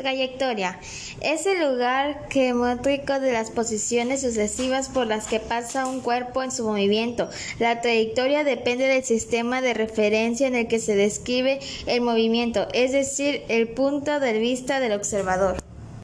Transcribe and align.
Trayectoria. 0.00 0.78
Es 1.20 1.44
el 1.44 1.60
lugar 1.60 2.26
geométrico 2.30 3.20
de 3.20 3.32
las 3.32 3.50
posiciones 3.50 4.22
sucesivas 4.22 4.88
por 4.88 5.06
las 5.06 5.26
que 5.26 5.40
pasa 5.40 5.86
un 5.86 6.00
cuerpo 6.00 6.42
en 6.42 6.50
su 6.50 6.64
movimiento. 6.64 7.28
La 7.58 7.82
trayectoria 7.82 8.42
depende 8.42 8.86
del 8.86 9.04
sistema 9.04 9.60
de 9.60 9.74
referencia 9.74 10.46
en 10.46 10.54
el 10.54 10.68
que 10.68 10.78
se 10.78 10.96
describe 10.96 11.60
el 11.86 12.00
movimiento, 12.00 12.66
es 12.72 12.92
decir, 12.92 13.42
el 13.48 13.68
punto 13.68 14.20
de 14.20 14.38
vista 14.38 14.80
del 14.80 14.92
observador. 14.92 15.69